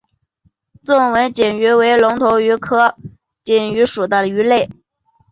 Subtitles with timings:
[0.81, 2.95] 纵纹锦鱼为隆头鱼科
[3.43, 4.67] 锦鱼属的鱼类。